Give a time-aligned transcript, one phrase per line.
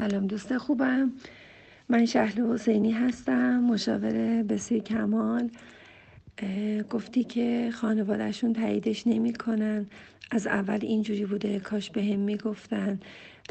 [0.00, 1.12] سلام دوست خوبم.
[1.88, 5.50] من شهل حسینی هستم مشاور بسیار کمال.
[6.90, 9.86] گفتی که خانوادهشون تاییدش نمی‌کنن.
[10.30, 13.00] از اول اینجوری بوده کاش به هم می‌گفتن.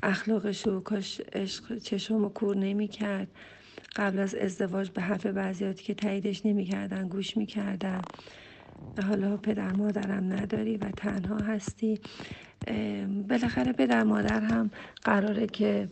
[0.04, 3.28] اخلاقشو کاش عشق چشم کور نمی‌کرد.
[3.96, 8.02] قبل از ازدواج به حرف بعضیاتی که تاییدش نمی‌کردن گوش می‌کردن.
[9.08, 12.00] حالا پدر مادرم نداری و تنها هستی.
[13.30, 14.72] بالاخره پدر مادر هم
[15.04, 15.90] قراره که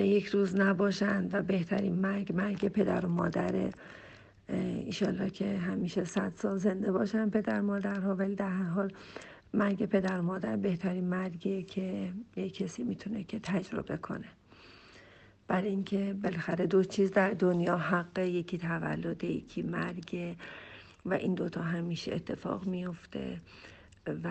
[0.00, 3.70] یک روز نباشند و بهترین مرگ مرگ پدر و مادره
[4.48, 8.14] ایشالله که همیشه صد سال زنده باشن پدر مادرها.
[8.14, 8.92] ولی در هر حال
[9.54, 14.28] مرگ پدر مادر بهترین مرگیه که یک کسی می‌تونه که تجربه کنه.
[15.48, 20.36] برای اینکه بالاخره دو چیز در دنیا حقه یکی تولده یکی مرگ
[21.06, 23.40] و این دوتا همیشه اتفاق میفته
[24.24, 24.30] و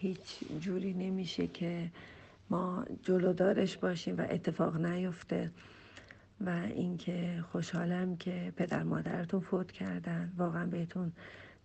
[0.00, 1.90] هیچ جوری نمیشه که
[2.50, 5.50] ما جلودارش باشیم و اتفاق نیفته
[6.40, 10.32] و اینکه خوشحالم که پدر مادرتون فوت کردن.
[10.36, 11.12] واقعا بهتون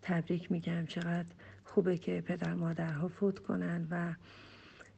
[0.02, 0.86] تبریک میگم.
[0.86, 1.26] چقدر
[1.64, 4.14] خوبه که پدر مادرها فوت کنن و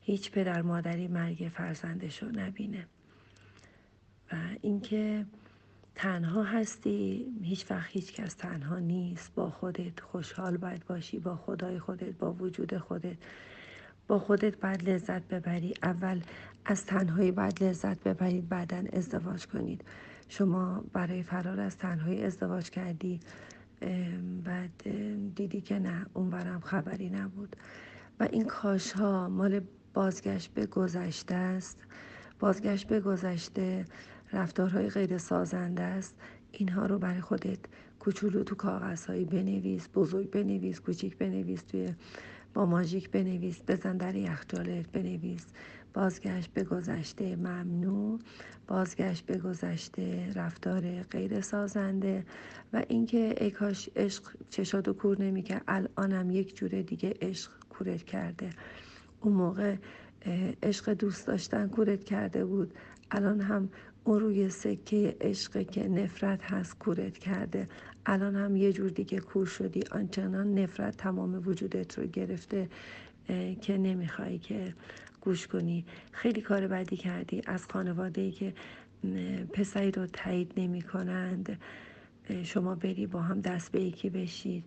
[0.01, 2.87] هیچ پدر مادری مرگ فرزندش رو نبینه.
[4.31, 5.25] و اینکه
[5.95, 9.35] تنها هستی هیچ وقت هیچ کس تنها نیست.
[9.35, 13.17] با خودت خوشحال باید باشی با خدای خودت با وجود خودت.
[14.07, 15.73] با خودت باید لذت ببری.
[15.83, 16.21] اول
[16.65, 19.81] از تنهایی باید لذت ببرید بعدا ازدواج کنید.
[20.29, 23.19] شما برای فرار از تنهایی ازدواج کردی
[24.43, 24.83] بعد
[25.35, 27.55] دیدی که نه اونورم خبری نبود.
[28.19, 29.61] و این کاش ها مال
[29.93, 31.77] بازگشت به گذشته است.
[32.39, 33.85] بازگشت به گذشته
[34.33, 36.15] رفتارهای غیر سازنده است.
[36.51, 37.59] اینها رو برای خودت
[37.99, 41.93] کوچولو تو کاغذهایی بنویس بزرگ بنویس کوچیک بنویس توی
[42.53, 45.45] با ماژیک بنویس بزن در یخچالت بنویس.
[45.93, 48.19] بازگشت به گذشته ممنوع.
[48.67, 52.25] بازگشت به گذشته رفتار غیر سازنده.
[52.73, 58.49] و اینکه ای کاش عشق چشادو کور نمی‌کرد الانم یک جور دیگه عشق کورت کرده.
[59.21, 59.75] اون موقع
[60.63, 62.73] عشق دوست داشتن کورت کرده بود.
[63.11, 63.69] الان هم
[64.07, 67.67] اون روی سکه عشق که نفرت هست کورت کرده.
[68.05, 69.83] الان هم یه جور دیگه کور شدی.
[69.91, 72.69] آنچنان نفرت تمام وجودت رو گرفته
[73.61, 74.73] که نمی‌خوای که
[75.21, 75.85] گوش کنی.
[76.11, 77.41] خیلی کار بدی کردی.
[77.45, 78.53] از خانواده ای که
[79.53, 81.59] پسری رو تایید نمی کنند
[82.43, 84.63] شما بری با هم دست به یکی بشید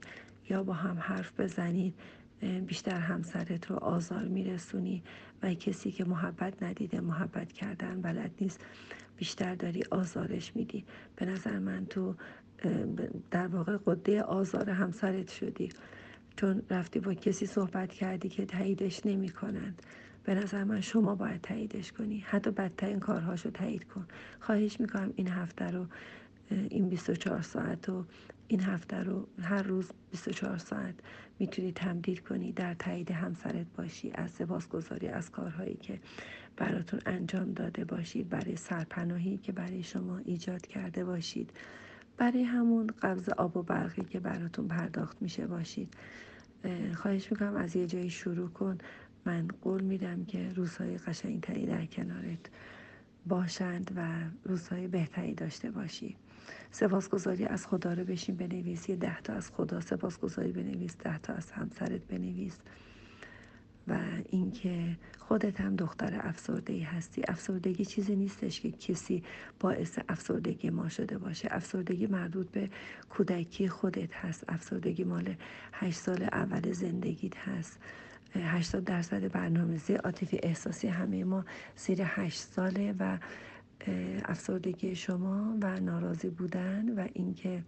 [0.50, 1.94] یا با هم حرف بزنید.
[2.40, 5.02] بیشتر همسرت رو آزار میرسونی
[5.42, 8.60] و کسی که محبت ندیده محبت کردن بلد نیست
[9.16, 10.84] بیشتر داری آزارش میدی.
[11.16, 12.14] به نظر من تو
[13.30, 15.68] در واقع قده آزار همسرت شدی.
[16.36, 19.82] چون رفتی با کسی صحبت کردی که تاییدش نمی کنند
[20.24, 22.18] به نظر من شما باید تاییدش کنی.
[22.18, 24.06] حتی بدترین کارهاشو تایید کن.
[24.40, 25.86] خواهش می‌کنم این هفته رو
[26.50, 28.04] این 24 ساعت و
[28.50, 30.94] این هفته رو هر روز 24 ساعت
[31.38, 36.00] می‌تونی تمدید کنی در تایید همسرت باشی از سپاسگزاری از کارهایی که
[36.56, 41.50] براتون انجام داده باشید برای سرپناهی که برای شما ایجاد کرده باشید
[42.16, 45.94] برای همون قبض آب و برقی که براتون پرداخت میشه باشید.
[46.94, 48.78] خواهش می‌کنم از یه جایی شروع کن.
[49.24, 52.50] من قول میدم که روزهای قشنگتری در کنارت
[53.26, 54.08] باشند و
[54.44, 56.16] روزهای بهتری داشته باشی.
[56.70, 58.88] سپاسگزاری از خدا رو بشین بنویس.
[58.88, 59.80] یه ده تا از خدا.
[59.80, 60.96] سپاسگزاری بنویس.
[60.96, 62.58] ده تا از همسرت بنویس.
[63.88, 63.98] و
[64.28, 67.22] اینکه خودت هم دختر افسرده هستی.
[67.28, 69.22] افسردگی چیزی نیستش که کسی
[69.60, 71.48] باعث افسردگی ما شده باشه.
[71.50, 72.70] افسردگی مربوط به
[73.10, 74.44] کودکی خودت هست.
[74.48, 75.34] افسردگی مال
[75.72, 77.78] هشت سال اول زندگیت هست.
[78.34, 81.44] 80 درصد برنامه‌ریزی عاطفی احساسی همه ما
[81.76, 83.18] زیر 8 ساله و
[84.24, 87.62] افسردگی شما و ناراضی بودن و اینکه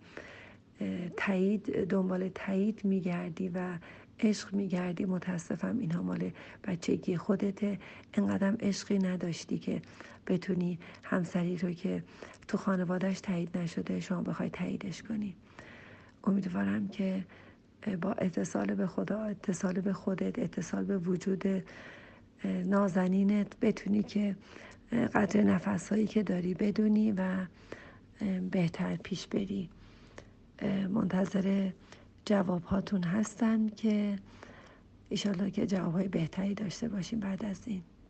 [1.17, 3.78] تایید دنبال تایید میگردی و
[4.21, 6.31] عشق میگردی متاسفم اینها مال
[6.65, 7.79] بچگی خودته.
[8.15, 9.83] انقدرم عشقی نداشتی که
[10.27, 12.03] بتونی همسری رو که
[12.49, 15.35] تو خانوادهش تایید نشده شما بخوای تاییدش کنی.
[16.25, 17.25] امیدوارم که
[17.88, 21.64] با اتصال به خدا اتصال به خودت اتصال به وجود
[22.44, 24.37] نازنینت بتونی که
[25.14, 27.46] قدر نفس هایی که داری بدونی و
[28.50, 29.69] بهتر پیش بری.
[30.88, 31.70] منتظر
[32.25, 34.17] جواب هاتون هستن که
[35.08, 37.82] ایشالله که جواب های بهتری داشته باشیم بعد از این.